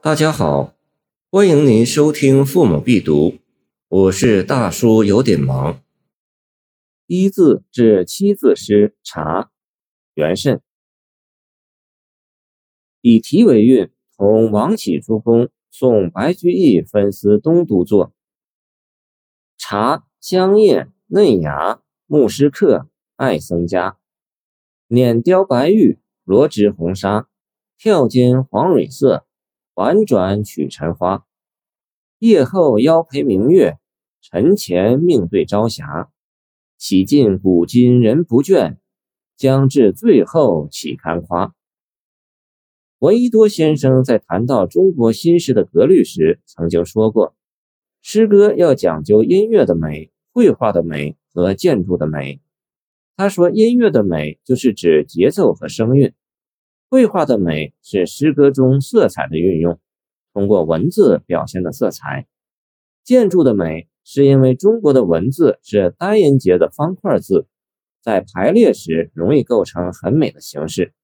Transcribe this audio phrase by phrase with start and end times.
[0.00, 0.76] 大家好，
[1.28, 3.30] 欢迎您收听《父母必读》，
[3.88, 5.82] 我是大叔，有点忙。
[7.08, 9.50] 一字至七字诗茶，
[10.14, 10.62] 元慎。
[13.00, 18.12] 以题为韵，同王启诸公送白居易分司东都作。
[19.56, 23.98] 茶香叶嫩芽，牧师客，爱僧家。
[24.86, 27.28] 碾雕白玉，罗织红纱，
[27.76, 29.24] 跳间黄蕊色。
[29.78, 31.24] 婉转取尘花，
[32.18, 33.78] 夜后邀陪明月，
[34.20, 36.10] 晨前命对朝霞。
[36.78, 38.78] 洗尽古今人不倦，
[39.36, 41.54] 将至最后岂堪夸？
[42.98, 47.36] 闻一多先生在谈到中国新诗的格律时，曾经说过，
[48.02, 52.40] 诗歌要讲究音乐的美、绘画的美和建筑的美。
[53.16, 56.12] 他说，音乐的美就是指节奏和声韵。
[56.90, 59.78] 绘画的美是诗歌中色彩的运用，
[60.32, 62.24] 通过文字表现的色彩；
[63.04, 67.46] 建筑的美是因为中国的文字是单音节的方块字，
[68.00, 70.94] 在排列时容易构成很美的形式。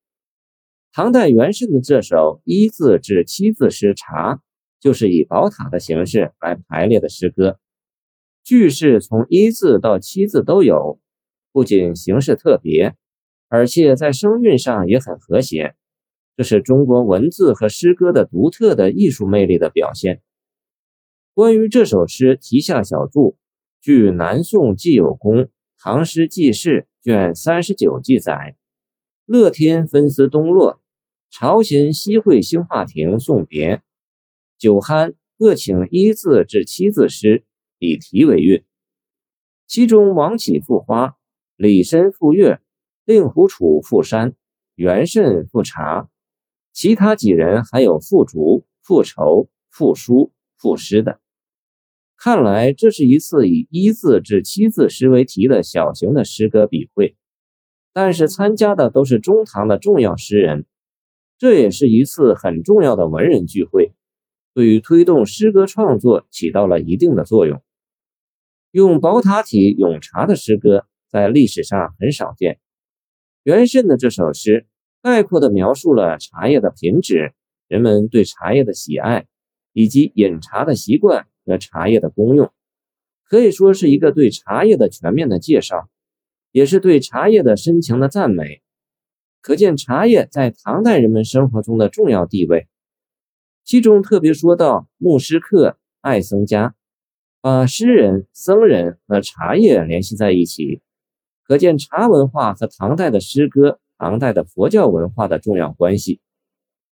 [0.90, 4.36] 唐代元稹的这首一字至七字诗《茶》，
[4.80, 7.58] 就是以宝塔的形式来排列的诗歌，
[8.42, 10.98] 句式从一字到七字都有，
[11.52, 12.94] 不仅形式特别。
[13.50, 15.76] 而且在声韵上也很和谐，
[16.36, 20.22] 这是中国文字和诗歌的独特的艺术魅力的表现。
[21.32, 23.36] 关于这首诗，题下小注：
[23.80, 25.36] 据南宋纪有功
[25.78, 28.56] 《唐诗纪事》卷三十九记载，
[29.26, 30.80] 乐天分司东洛，
[31.30, 33.82] 朝贤西会兴化亭送别，
[34.58, 37.44] 酒酣各请一字至七字诗，
[37.78, 38.64] 以题为韵。
[39.66, 41.16] 其中王启赋花，
[41.56, 42.60] 李绅赋月。
[43.06, 44.34] 令狐楚赋山，
[44.76, 46.08] 元慎赋茶，
[46.74, 51.20] 其他几人还有赋竹、赋愁、赋书、赋诗的。
[52.16, 57.16] 看来这是一次以一字至七字诗为题的小型的诗歌笔会，
[57.92, 60.66] 但是参加的都是中唐的重要诗人，
[61.38, 63.92] 这也是一次很重要的文人聚会，
[64.52, 67.62] 对于推动诗歌创作起到了一定的作用。
[68.72, 72.58] 用宝塔体咏茶的诗歌在历史上很少见。
[73.44, 74.66] 元慎的这首诗
[75.04, 77.34] 概括地描述了茶叶的品质、
[77.68, 79.26] 人们对茶叶的喜爱，
[79.74, 82.50] 以及饮茶的习惯和茶叶的功用，
[83.28, 85.90] 可以说是一个对茶叶的全面的介绍，
[86.52, 88.62] 也是对茶叶的深情的赞美。
[89.42, 92.66] 可见茶叶在唐代人们生活中的重要地位。
[93.62, 96.74] 其中特别说到牧师客、爱僧家，
[97.42, 100.80] 把诗人、僧人和茶叶联系在一起。
[101.46, 106.20] 可见茶文化和唐代的诗歌、唐代的佛教文化的重要关系，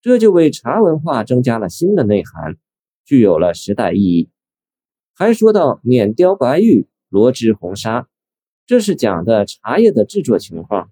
[0.02, 2.58] 这就为茶文化增加了新的内涵，
[3.02, 4.28] 具有了时代意义。
[5.14, 8.08] 还说到碾雕白玉、罗织红纱，
[8.66, 10.90] 这是讲的茶叶的制作情况，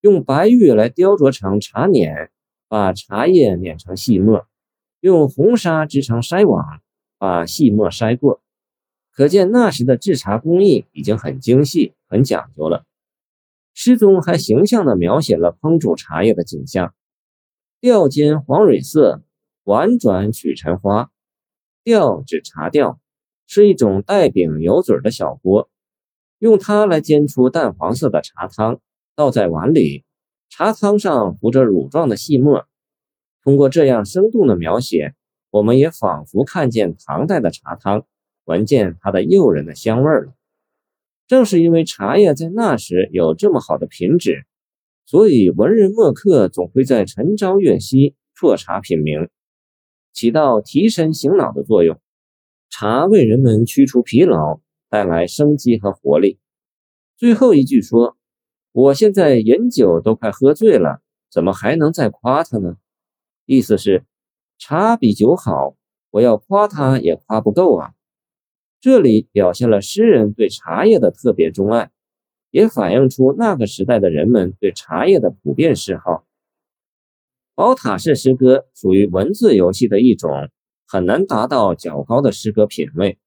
[0.00, 2.32] 用白玉来雕琢成茶碾，
[2.66, 4.48] 把茶叶碾成细末，
[4.98, 6.80] 用红纱织成筛网，
[7.18, 8.42] 把细末筛过。
[9.12, 12.84] 可见那时的制茶工艺已经很精细、很讲究了。
[13.78, 16.94] 诗中还形象地描写了烹煮茶叶的景象：
[17.78, 19.22] 调间黄蕊色，
[19.64, 21.10] 婉转取尘花。
[21.84, 22.98] 调指茶调，
[23.46, 25.68] 是一种带柄有嘴的小锅，
[26.38, 28.80] 用它来煎出淡黄色的茶汤，
[29.14, 30.06] 倒在碗里，
[30.48, 32.66] 茶汤上浮着乳状的细沫。
[33.44, 35.14] 通过这样生动的描写，
[35.50, 38.06] 我们也仿佛看见唐代的茶汤。
[38.46, 40.32] 闻见它的诱人的香味了。
[41.26, 44.46] 正是因为茶叶在那时有这么好的品质，
[45.04, 49.28] 所以文人墨客总会在晨朝月夕啜茶品茗，
[50.12, 52.00] 起到提神醒脑的作用。
[52.68, 56.38] 茶为人们驱除疲劳，带来生机和活力。
[57.16, 58.16] 最后一句说
[58.72, 62.76] ：“我现在饮酒都快喝醉了，怎么还能再夸他呢？”
[63.46, 64.04] 意思是
[64.58, 65.76] 茶比酒好，
[66.10, 67.94] 我要夸他也夸不够啊。
[68.80, 71.90] 这里表现了诗人对茶叶的特别钟爱，
[72.50, 76.24] 也反映出那个时代的人们对茶叶的普遍嗜好。
[77.54, 80.50] 宝塔式诗歌属于文字游戏的一种，
[80.86, 83.18] 很难达到较高的诗歌品味。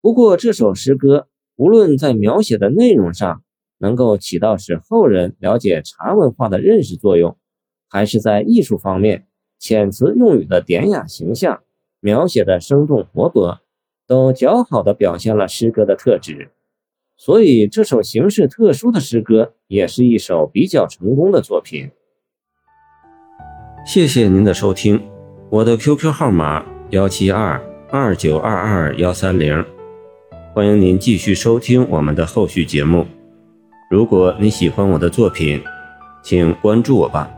[0.00, 3.44] 不过，这首诗歌无论在描写的内容上，
[3.78, 7.38] 能够起到使后人了解茶文化的认识作用，
[7.88, 9.28] 还是在艺术方面，
[9.60, 11.62] 遣词用语的典雅形象，
[12.00, 13.61] 描写的生动活泼。
[14.12, 16.50] 都较好的表现了诗歌的特质，
[17.16, 21.90] 所以这首形式特殊的诗歌也是一首比较成功的作品。
[23.86, 25.02] 谢谢您的收听，
[25.48, 27.58] 我的 QQ 号码幺七二
[27.90, 29.64] 二九二二幺三零，
[30.52, 33.06] 欢迎您继续收听我们的后续节目。
[33.90, 35.62] 如果你喜欢我的作品，
[36.22, 37.30] 请关注我吧。